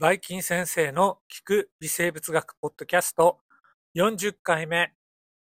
[0.00, 3.40] バイキン先生の聞く微生物学ポッドキャスト
[3.96, 4.92] 40回目、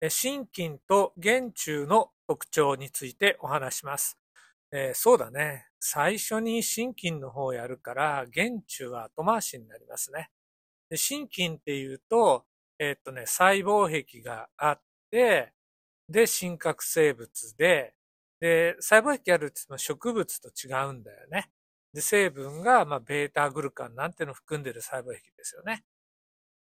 [0.10, 4.18] 心筋と原虫の特徴についてお話します。
[4.72, 5.68] えー、そうだね。
[5.80, 10.32] 最初に心筋の方をやるから、原虫は後回しになりますね。
[10.90, 12.46] で心筋っていうと、
[12.80, 14.82] えー、っとね、細胞壁があっ
[15.12, 15.54] て、
[16.10, 17.94] で、真核生物で、
[18.40, 21.52] で、細胞壁あるって言っても植物と違うんだよね。
[21.98, 25.84] で、成分が、まあ、ベータグルカンなんてのを含んでる細胞壁ですよね。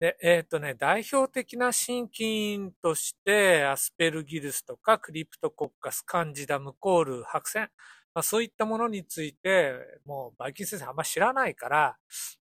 [0.00, 7.68] で、えっ、ー、とね、代表的な心筋として、アスペルギルスとかクリプトコッカス、カンジダ、ムコール、白線、
[8.16, 9.74] まあ、そういったものについて、
[10.04, 11.96] もうバイキン先生あんま知らないから、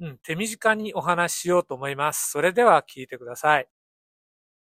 [0.02, 2.30] うん、手短にお話ししようと思います。
[2.30, 3.70] それでは聞いてください。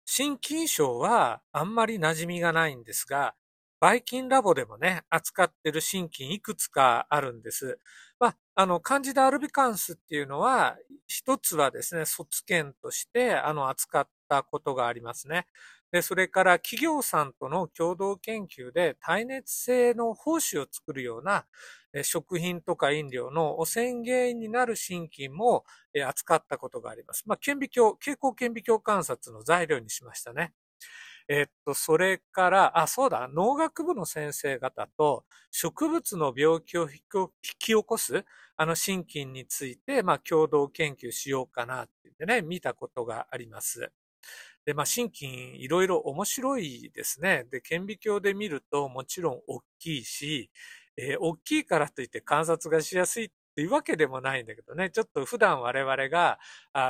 [0.05, 3.35] 心筋症はあんまり馴染みがないんですが、
[3.80, 7.80] バイキンラボでもね、扱ってる心筋いくつかあるんです。
[8.20, 10.77] まあ、あの、カンジダアルビカンスっていうのは、
[11.08, 15.46] 一つはですね、卒検として、あの、扱ったことがありますね。
[15.91, 21.46] で、それから企業さんとの共同研究で耐熱性の胞子を作るような
[22.04, 25.63] 食品とか飲料の汚染原因になる心筋も
[26.05, 27.24] 扱ったことがあります。
[27.26, 30.54] まあ、顕微鏡、蛍光顕微鏡観察の材料にしましたね。
[31.30, 37.00] えっと、それから、あ、そうだ、農学部の先生方と植物の病気を引
[37.42, 38.24] き起こす、
[38.56, 43.92] あの心筋について、まあ、共同研究しようかなって言ってね、見たことがあります。
[44.66, 45.28] で、まあ、心筋
[45.64, 47.46] いろいろ面白いですね。
[47.52, 50.52] で、顕微鏡で見るともちろん大きいし、
[50.98, 56.38] えー、大きいからといって観察がしやすいていうわけでもないんだけどね、ちょっと普段我々が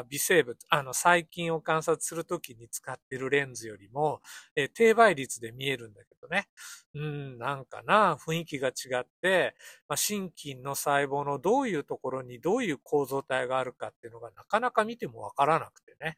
[0.09, 4.19] 微生物、あの細菌を観察するときに使っているレンズよりも、
[4.53, 6.49] えー、低倍率で見えるんだけどね。
[6.93, 9.55] うん、なんかな、雰囲気が違って、
[9.87, 16.17] まあ、心筋の細胞のどういうところにどういう構造体があるかっていうのがなかなか見てもわからなくてね。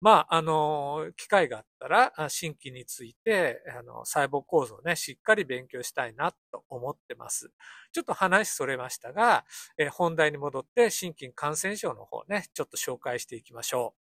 [0.00, 7.50] まあ、あの、機会があったら、心筋について、あの、細胞構造をね、しっかり勉強したいなと思ってます。
[7.92, 9.44] ちょっと話それましたが、
[9.78, 14.04] え本題に戻って心筋感染症の方ね、ちょっと紹介していきましょう。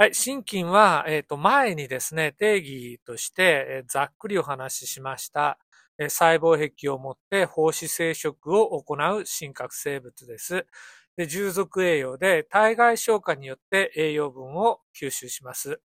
[0.00, 5.58] はい、心筋は、えっ、ー、と、前にですね、定義として、えー、ざっくりお話ししました、
[5.98, 10.66] えー、細胞壁を持って胞子生殖を行う真核生物です。
[11.20, 15.82] で従属栄養で体外消化によって栄養分を吸収します。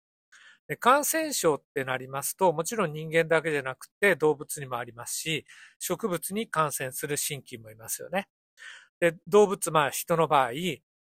[0.68, 5.46] で感染症ってなりますと、もちろん人間だけじゃなくて動物にもありますし、
[5.80, 8.28] 植物に感染する心筋もいますよね。
[9.00, 10.52] で動物、まあ人の場合、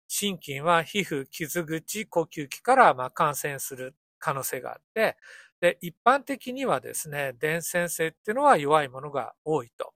[0.08, 5.18] 心筋は皮膚、傷口、呼吸器からま感染する可能性があって、
[5.62, 9.94] で、一般的にはですね、伝染性っていうのは弱いものが多いと。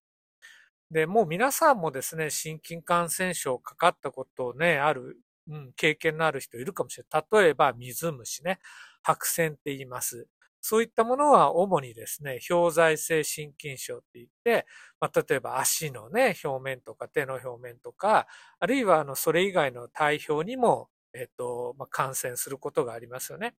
[0.91, 5.17] で、もう皆さんもですね、心筋感染症かかったことをね、ある、
[5.49, 7.25] うん、経験のある人いるかもしれない。
[7.43, 8.59] 例えば、水虫ね、
[9.03, 10.27] 白線って言います。
[10.61, 14.65] そういったものは主にですね、表在性心筋症って言って、
[14.99, 18.27] まあ、例えば足のね、表面とか手の表面とか、
[18.59, 23.55] あるいはあの、それ以外の体表にも、えっと、まあ、感染することがありますよね。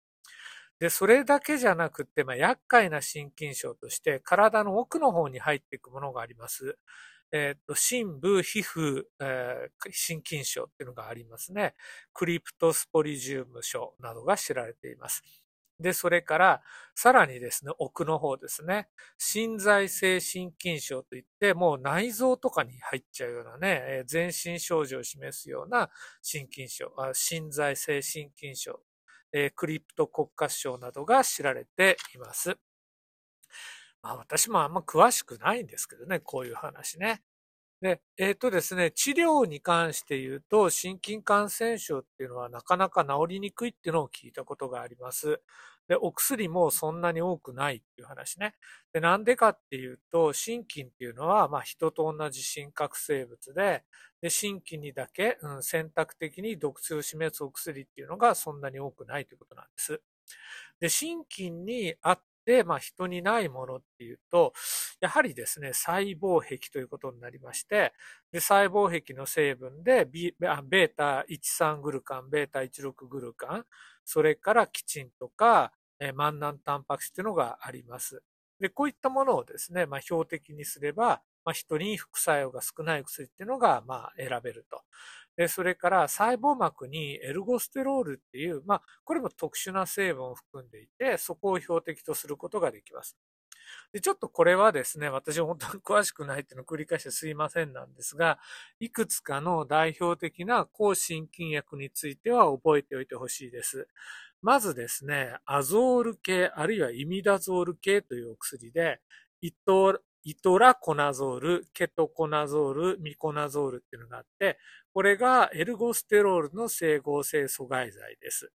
[0.81, 6.78] で、それだけじゃなくて、まあ、厄介な心筋症として、体の奥の方に入っていくものがあります。
[7.33, 11.75] えっ、と、深部皮膚、えー、心筋症っていうのがありますね。
[12.12, 15.22] クリプトスポリジウム症などが知られています。
[15.81, 16.62] で、それから、
[16.94, 25.91] さらにですね、奥の方ですね、心在性心筋症といって、もう内臓とかに入っちゃうようなね、全身症状を示すような
[26.22, 28.81] 心筋症、あ心在性心筋症、
[29.55, 32.59] クリプト骨滑症などが知られています。
[34.03, 37.22] まあ私もあんま詳しくないんですけどね、こういう話ね。
[37.81, 45.41] で、えっ、ー、とですね、治療に関して言うと、心筋感染症っていうのはなかなか治りにくいっていうのを聞いたことがあります。
[45.88, 48.54] で、お薬もそんなに多くないっていう話ね。
[48.92, 53.84] で、なんでかっていうと、心筋っていうのは、まあ人と同じ心核生物で、
[54.20, 60.02] で、心筋にだけ、うん、選択的に毒性を示すお薬っていうのがそんなに多くないということなんです。
[60.81, 64.55] で、心筋にあっで、まあ人にないものっていうと、
[65.03, 67.93] やはりですね、細胞壁ということになりまして、
[68.33, 73.65] で細胞壁の成分でベータ13グルカン、ベータ16グルカン、
[74.06, 78.23] それからキチンとか、え万難タンパク質というのがあります。
[78.61, 84.83] で、こういったものをですね、まあ、標的にすれば、まあ、人に副作用が少ない薬っていうのが、まあ、選べると。
[85.35, 93.17] で、それから細胞膜にエルゴステロールっていう、まあ、これも特殊な成分を含んでいて、そこを標的とすることができます。
[93.95, 98.39] で、ちょっとこれはですね、私本当に詳しくないっていうのを繰り返してすいませんなんですが、
[98.79, 103.89] いくつかの代表的な抗真菌薬については覚えておいてほしいです。
[104.43, 109.00] まずですね、アゾール系、あるいはイミダゾール系というお薬で、
[109.41, 114.59] イトイトラコナゾール、ケトコナゾール、ミコナゾールっていうのがあって、
[114.93, 118.53] これがエルゴステロールの生合成阻害剤です。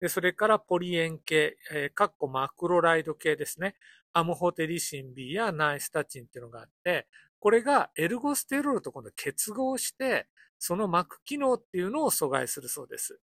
[0.00, 3.76] でそれからポリエン系、えー、カッコマクロライド系ですね。
[4.12, 7.06] アムホテリシン B やナイスタチンっていうのがあって、
[7.40, 10.26] これがエルゴステロールと今度結合して、
[10.58, 13.18] その膜機能っていうのを阻害するそうです。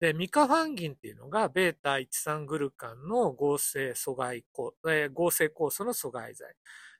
[0.00, 4.44] で、ミカファンギンっていうのが、ベータ13グルカンの合成阻害、
[4.88, 6.54] えー、合成酵素の阻害剤。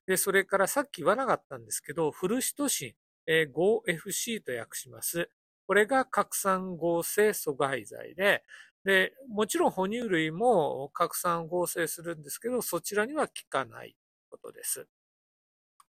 [0.07, 2.93] で、それからさっき言わなかったんですけど、フルシトシン、
[3.27, 5.31] えー、5FC と訳します。
[5.67, 8.43] これが拡散合成阻害剤で、
[8.85, 13.95] で、もちろん哺乳類も拡散合成するんですけど、そちらには効かない
[14.31, 14.89] ことです。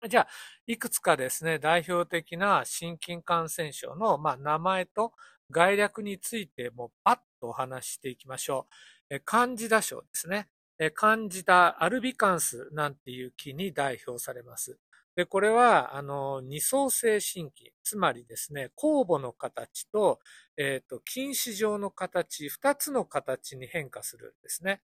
[0.10, 0.28] じゃあ、
[0.68, 5.14] いくつかですね、代表的な心筋感染症の、まあ、名前と
[5.52, 8.68] 概略についてもパッとお話ししていきましょ
[9.10, 9.16] う。
[9.16, 10.50] えカンジダ症ですね。
[10.80, 14.78] えカンジダアルビカンスなんていう木に代表されます。
[15.18, 20.20] で、これは、あの、二層性心筋、つまりですね、酵母の形と、
[20.58, 24.84] えっ、ー、と、菌糸状の形、二つの形に変化するんですね。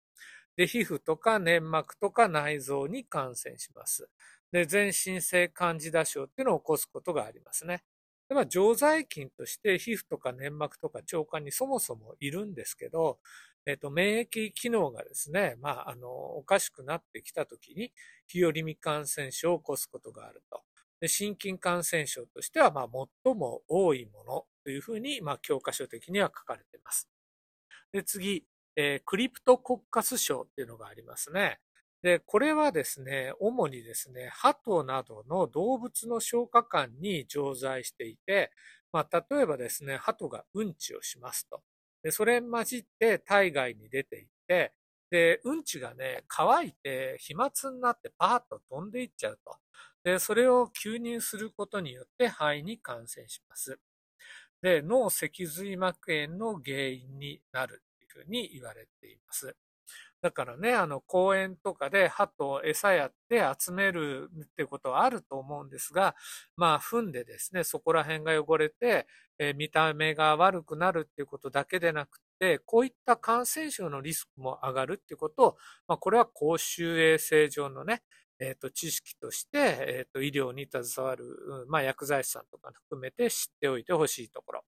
[0.56, 4.10] で、皮膚とか粘膜とか内臓に感染します。
[4.52, 7.82] で、全身性カンジダ症っていうのを起こすことがありますね。
[8.28, 13.18] でまあ、常在菌として皮膚とか粘膜とか腸管にそもそもいるんですけど、
[13.64, 17.92] えっ、と、免疫機能がですね、まあ、あの、おかしくなってきたときに、
[18.26, 20.62] 日和見感染症を起こすことがあると。
[21.00, 22.88] で心筋感染症としては、まあ、
[23.24, 27.08] 最も多いものというふうに、まあ、教科書的には書かれています。
[27.92, 28.44] で、次、
[28.76, 31.60] えー、クリプトコッカス症っていうのがありますね。
[32.02, 38.52] で、これはですね、主にですね、鳩などの動物の消化管に常在していて、
[38.92, 41.62] まあ、例えばですね、鳩がうんちをしますと。
[42.02, 44.72] で、それに混じって体外に出ていって、
[45.10, 49.56] で、うんちがね、乾いて飛沫になってパーッと飛んでいっちゃうと。
[50.04, 53.78] で、それを吸入することによって肺に感染します。
[54.62, 59.56] で、脳脊髄膜炎の原因になるというふうに言われています。
[60.20, 66.16] だからね、あの、公園とかで鳩を餌やって集めるってことはあると思うんですが、
[66.56, 69.06] まあ、踏んでですね、そこら辺が汚れて、
[69.38, 75.56] えー、見た目が悪くなるっていうことだけでなくて、こういった感染症のリスクも上がるっていうことを、
[75.86, 78.02] まあ、これは公衆衛生上のね、
[78.40, 84.64] えっ、ー、と、知識として、えっ、ー、と、医療に携わる、まあ、薬剤師さんとか含めて知っておいてほしいところ。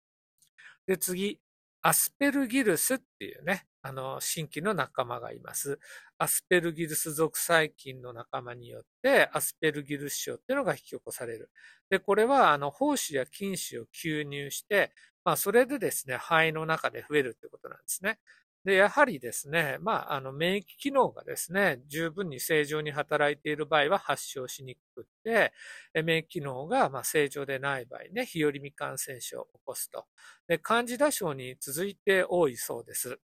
[0.88, 1.39] で、次、
[1.81, 5.79] アスペルギルスっていうね、あの、新規の仲間がいます。
[6.17, 11.49] アスペルギルス属細菌の仲間によって、アスペルギルス症っていうのが引き起こされる。
[11.89, 14.91] で、これは、あの、胞子や菌糸を吸入して、
[15.23, 18.19] まあ、それでですね、肺の中で増えるってことなんですね。
[18.65, 25.53] で、やはりですね、まあ、あの、免疫機能がですね、十分に正常に働いている場合は発症しにくくて、
[25.94, 30.06] 免疫機能がま正常でない場合ね、日和見感染症を起こすと。
[30.47, 33.19] で、カンジダ症に続いて多いそうです。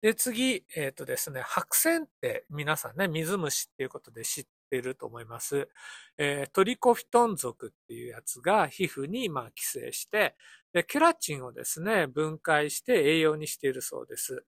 [0.00, 5.68] で、次、えっ、ー、とですね、白線って皆さんね、水虫っていうことで知っていると思います。
[6.18, 10.36] えー、トリコフィトン属っていうやつが皮膚にま寄生して、
[10.86, 14.44] ケラチンをですね、分解して栄養にしているそうです。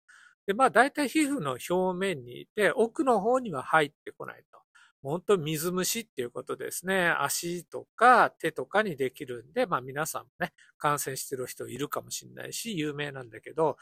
[0.46, 4.58] で、まあ大体皮膚の表面にいて、奥の方には入ってこないと。
[5.02, 7.08] 本当水虫っていうことですね。
[7.08, 13.76] 足とか手とかにできるんで、まあ皆さんもね、感染してる人いるかもしれないし、有名なんだけど、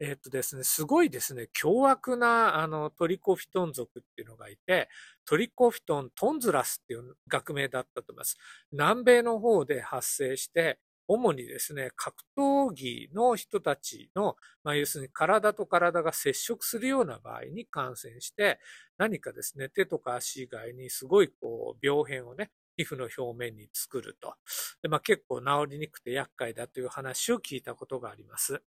[0.00, 4.88] えっとですね、すごいですね、凶悪なあのトリコフィトン族っていうのがいて、
[5.24, 8.36] トリコフィトントンズラスっていう学名だったと思います。
[8.70, 18.60] 南米の方で発生して、主にですね、格闘技の人たちの、まあ、要するに体と体が接触するような場合に感染して、
[18.98, 24.34] 何かですね、手とか足以外にすごいこう、病変をね、皮膚の表面に作ると。
[24.82, 28.62] でまあ、結構治りにくくて厄介だという話を聞いたことがあります。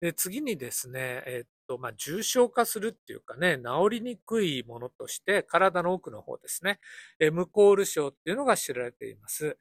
[0.00, 6.78] で、次にですね、えっと、まあ、重症化するっていうかね、治りにくいものとして、体の奥の方ですね、
[7.18, 9.58] えムコール症っていうのが知られています。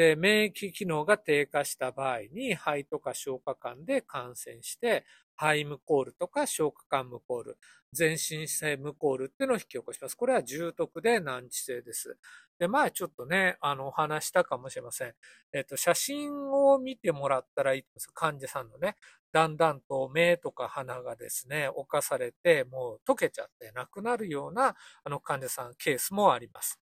[0.00, 5.04] で、免疫機能が低下した場合に、肺とか消化管で感染して、
[5.36, 7.58] 肺無コールとか消化管無コール、
[7.92, 10.14] 全身性無コールっていうのを引き起こします。
[10.14, 12.16] これは重篤で難治性です。
[12.58, 15.14] で、前ちょっとね、あの、お話したかもしれません。
[15.52, 18.08] えっと、写真を見てもらったらいいと思います。
[18.14, 18.96] 患者さんのね。
[19.32, 26.79] だんだんと目とか鼻がですね、侵されて、もう溶けちゃってなくなるような、あの、患者さんケースもあります。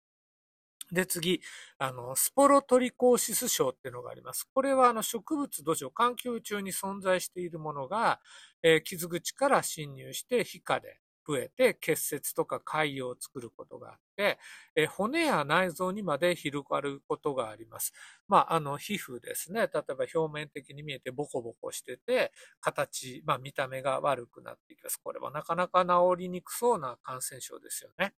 [0.93, 1.40] で、次、
[1.78, 4.49] あの、スポロトリコーシス症っていうのがあります。
[4.55, 8.21] これは、あの、植物土壌、環境中に存在しているものが、
[8.62, 14.38] えー、傷口から侵入して皮下で増えて結節とか潰瘍を作ることがあって、
[14.76, 17.93] え骨や内臓にまで広がることがあります。
[18.28, 19.62] まあ、あの、皮膚ですね。
[19.62, 24.99] 例えば表面的に見えてボコボコしてて、形、まあ、見た目が悪くなっていきます。
[25.02, 28.14] これはなかなか治りにくそうな感染症ですよね。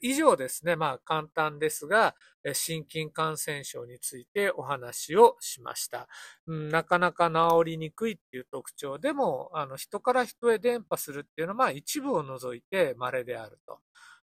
[0.00, 0.76] 以上ですね。
[0.76, 2.14] まあ簡単ですが、
[2.52, 6.08] 心筋感染症についてお話をしました。
[6.46, 13.80] うん、なかなか治りにくいっていう特徴でも、あの人から人へ伝播するっていうのは、まあ一部を除いて稀であると。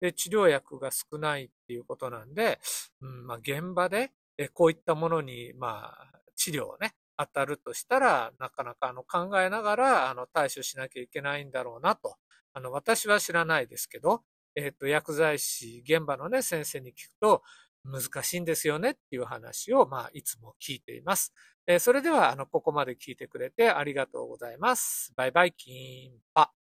[0.02, 2.60] で、治療薬が少ないっていうことなんで、
[3.02, 4.12] うんまあ、現場で
[4.54, 12.16] こういったものに、まあ、治療をね、当たるとしたら、なかなかあの考えながらあの対処しなきゃいけないんだろうなと。
[12.54, 14.24] あの、私は知らないですけど、
[14.56, 17.44] えっ、ー、と、薬剤師、現場のね、先生に聞くと、
[17.84, 21.34] 難しいんですよねっていう話を、まあ、いつも聞いています。
[21.68, 25.14] えー、それでは、あの、ここまで聞いてくれてありがとうございます。
[25.16, 26.61] バイバイキンパ。